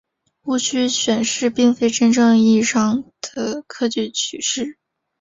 [0.45, 2.63] 戊戌选试并非真正意义
[3.21, 4.79] 的科举取士。